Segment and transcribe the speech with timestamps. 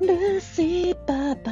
[0.00, 1.50] ルーシーパパ。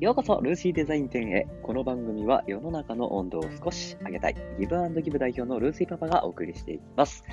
[0.00, 1.46] ようこそ、ルーシーデザイン店へ。
[1.62, 7.24] この番組は世の中の温度を少し上げたい、ギブアンドギブ代表のルーシーパパがお送りしていきます。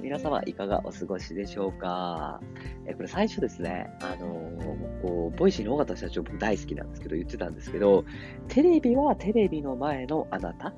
[0.00, 2.40] 皆様、いかがお過ごしでしょうか？
[2.86, 8.04] えこれ最初ですね、あのー、こう、ボイシーの尾形社長僕大好きなんですけど、言ってたんですけど、
[8.46, 10.72] テレビはテレビの前のあなた、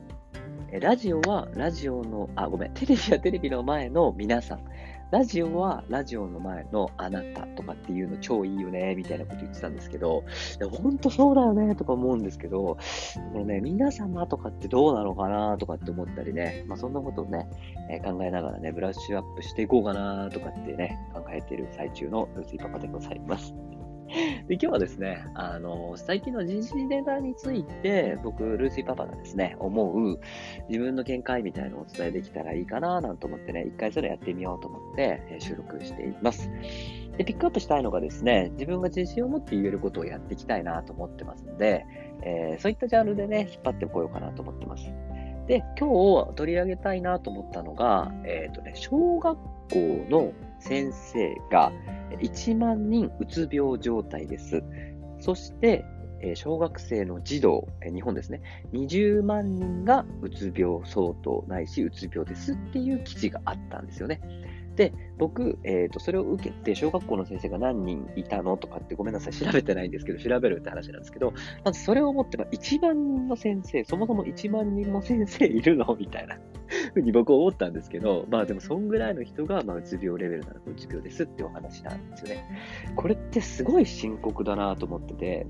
[0.73, 4.61] ラジオはラジオの、あ、ごめん、テレビはテレビの前の皆さん。
[5.11, 10.25] ラジオはラジオの前のあなたとかっていうの超いいよね、みたいなこと言ってたんですけど、
[10.71, 12.76] ほんとそうだよね、とか思うんですけど、
[13.32, 17.48] このね、皆様とかってどうなのかな、とかって思ったりね、まあそんなことをね、
[17.90, 23.54] えー、考えながらね、ブラッシュアップしていこうかな、とかってね、考えている最中のルーツイパパでございます。
[24.48, 30.18] で今日はですね、あの、最近の人事ネタについて、僕、ルーシーパパがですね、思う
[30.68, 36.51] 自分の見解みたいのをお伝えできたらいいかな、なんて思ってね、一回それやってみようと思って、え収録しています。
[37.19, 41.84] で、ピックアップしたいのがですね、自分が自信を持って言えることをやっていきたいなと思ってますので、
[42.23, 44.91] えー、そういったジャンルでね、引っ張ってこようかなと思ってます。
[45.49, 51.73] で、今日取り上げたいなと思ったのが、えっ、ー、とね、小学校の先生が
[52.21, 54.63] 1万人うつ病状態です。
[55.19, 55.87] そして、
[56.35, 64.21] 小学生の児童、日本ですね、20万人がうつ病相当ないしうつ病ですっていう記事があったんですよね。
[64.79, 75.97] で、僕、えっ、ー、と、それを受けて、小学校の先生が何人いたのとかってごめんなさい、調べてないんですけど、調べるって話なんですけど、まずそれを思って、ま1万人の先生、そもそも1万人も先生いるの？
[75.98, 76.39] みたいな
[76.95, 82.48] ふうに僕思ったんですけど、まあでも、そんぐらいの人が、まあ、うつ病レベルならうつ病ですってお話なんですよね。
[82.95, 85.47] これってすごい深刻だなと思ってて、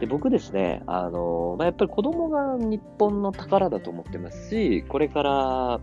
[0.00, 5.80] で僕ですね、あのまあ、やっぱり子供が日本の宝だと思ってますし、これから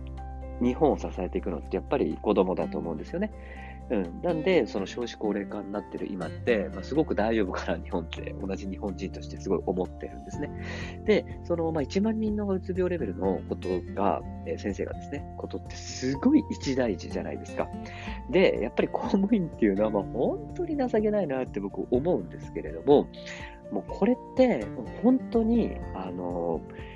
[0.62, 3.32] 日本を支えていくのってやっぱり子供だと思うんですよね。
[3.90, 10.50] うん、なんで、その少子高齢化になってる今って、まあ、すごく大丈夫かな、日本って、同じ日本人としてすごい思ってるんですね。
[11.04, 17.68] で、その、まあ、1万人のうつ病レベルのことが、えー、先生がですね、ことってすごい一大事じゃないですか。
[18.30, 23.08] で、やっぱり公務員っていうのは、まあ、本当に情けないなって僕思うんですけれども、
[23.72, 24.64] もうこれって、
[25.02, 26.91] 本当に、あのー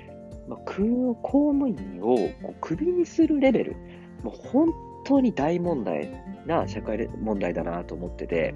[0.47, 1.15] まあ、公
[1.53, 3.75] 務員をこうクビにするレベル、
[4.23, 4.69] もう本
[5.05, 6.09] 当に大問題
[6.45, 8.55] な社会問題だなと思ってて、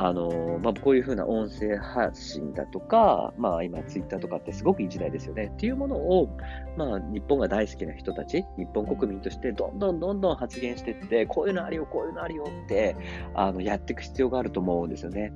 [0.00, 5.50] あのまあ、こういうふうな音声発信だとか、まあ、今、ツイッターとかってすごくいい時代ですよね。
[5.52, 6.28] っていうものを、
[6.76, 12.94] まあ、日本が大好きな人たち、日本国民としてどんどんどんどん発言していって、こういうのあるよ、こういうのあるよって
[13.34, 15.32] あのやっていく必要があると思うんですよね。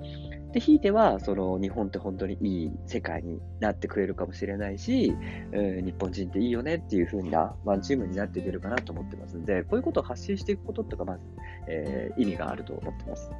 [0.52, 5.14] で、ひいては、その日本って本当にいい世界になってくれるかもしれないし、
[5.52, 11.20] うん、日本人っていいよねっていう風なワンチームになっていけるかなと思ってますんで、こういうことを発信していくこととか、まず、
[11.68, 13.30] えー、意味があると思ってます。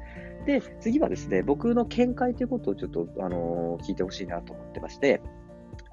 [0.47, 5.21] で、次はですね、僕の見解ということをちょっと、あのー、聞いてほしいなと思ってまして、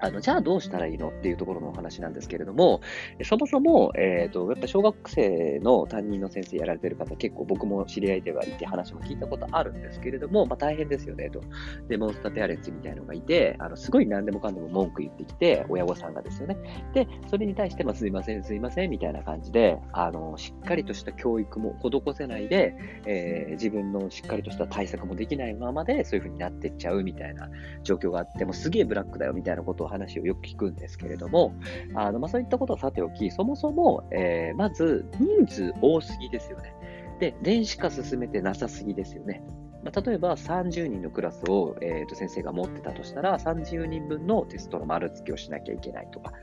[0.01, 2.81] あの、じゃあどうしたらいいのっていうところのお話なんですけれども、
[3.23, 11.41] そもそも、えっ、ー、と、やっぱ小学生の担任の先生やられてる方、結構僕も知り合いではいて話も聞いたことあるんですけれども、まあ大変ですよね、と。
[11.87, 16.57] デモンスタテアレンツみたいなのがいて、あの、すごい何でもかんでも文句言ってきて、親御さんがですよね。
[16.93, 22.75] で、それに対して、まあすいません、すいません、みたいな感じで、あの、しっかりとした教育も施せないで、
[23.05, 27.49] えー、自分のしっかりとした対策もできないままで、そういう風になってっちゃうみたいな
[27.83, 31.53] 状況があって、もうすげえブラックだよ、みたいなことを話をよく聞くんですけれども、
[31.95, 36.73] あのまあ、そういったことはさておき、そもそも、えー、まず人数多すぎですよね。
[37.19, 39.43] で、電子化進めてなさすぎですよね。
[39.83, 46.33] まあ、例えば30人のクラスを、えー、と先生が持ってたとしたら、30人分のテストの丸付けをしなきゃいけないとか、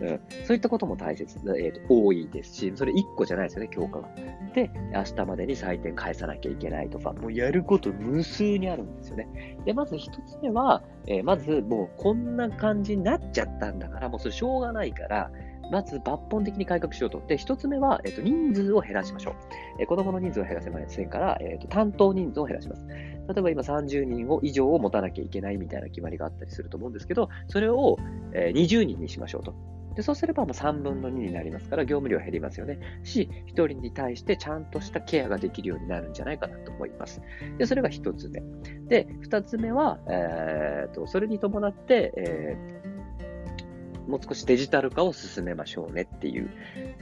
[0.00, 4.08] うん、そういったことも大切、えーと、多いですし、それ1個じゃないですよね、教科が。
[4.54, 9.58] で、明日までに採点返さなきゃいけないとか、もうやること無数にあるんですよね。
[9.64, 15.30] で、まず1つ目は、えー、まずもうこんな感じになっちゃったんだから、もうそれしょうがないから、
[15.70, 17.22] まず抜本的に改革しようと。
[17.26, 19.34] で、一つ目は、えっ、と、人数を減らしましょう。
[19.80, 22.86] え、子供の人数を減らせませんから、えっ、と、担当人数を減らします。
[22.86, 27.98] 例えば今30人を以上を持たなきゃいけないみたいな決まりがあったりすると思うんですけど、それを、
[28.32, 29.54] え20人にしましょうと。
[29.98, 32.78] でそうすればもう3分の2になりますから、業務量減りますよね。
[33.02, 37.20] し、1人に対してちゃんとしたケアができるようになるんじゃないかなと思います。
[37.58, 38.40] で、それが1つ目。
[38.86, 42.77] で、2つ目は、えーと、それに伴って、えー、
[44.08, 46.50] もう少しデジタル化を進めましょうねっていう、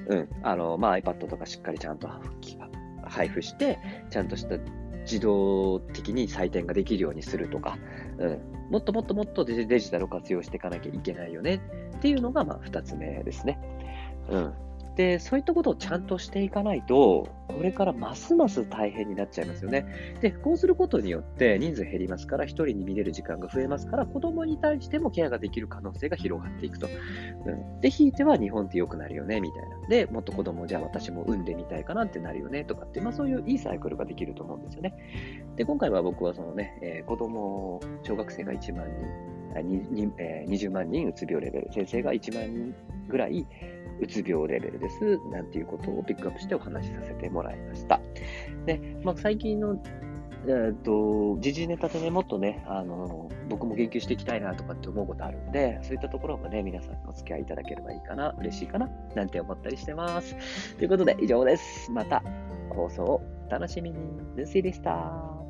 [0.09, 2.09] うん、あの、まあ、iPad とかしっかりちゃんと
[3.05, 3.79] 配布して、
[4.11, 4.57] ちゃんとした
[5.03, 7.79] 自動的に採点ができるようにするとか、
[8.19, 11.61] うん、もっともっともっとデジタルを活用していかなきゃいけないよね
[11.97, 13.59] っていうのが、まあ、二つ目ですね。
[14.29, 14.55] うん。
[14.97, 19.87] で、そういったことをちゃんとしていかないと、これからますます大変になっちゃいますよね。
[20.21, 26.87] で、こうすることによって人数減りますから、1人に見れる時間が増えますから、子供に対してもケアができる可能性が広がっていくと。
[27.47, 29.89] うん、で、ひいては日本って良くなるよね、みたいな。
[29.89, 34.95] で、もっと子供じゃあ私も産んでみたいかなってなるよね、とかって、まあそういういいサイクルができると思うんですよね。
[35.57, 38.87] で、今回は僕はそのね、えー、子供、小学生が1万
[39.65, 40.13] 人、
[40.47, 42.75] 20万人うつ病レベル、先生が1万人
[43.09, 43.47] ぐらい
[44.01, 48.01] うつ病レベルです、なんていうことをピックアップしてお話しさせてもらいました。
[48.67, 49.81] で、まあ、最近の
[50.49, 60.77] えー、と、時事ネタでね、もっとね、あの、僕も言及していきたいなとかって思うことあるんで、そういったところもね、皆さんお付き合いいただければいいかな、嬉しいかな、なんて思ったりしてます。
[60.77, 61.91] ということで、以上です。
[61.91, 62.23] また
[62.71, 63.97] 放送を楽しみに。
[64.37, 65.46] ルーシーでした。